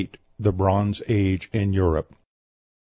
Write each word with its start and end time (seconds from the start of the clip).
THE 0.39 0.51
BRONZE 0.51 1.03
AGE 1.09 1.47
IN 1.53 1.73
EUROPE. 1.73 2.15